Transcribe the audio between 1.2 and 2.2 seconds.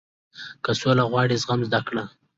زغم زده کړه.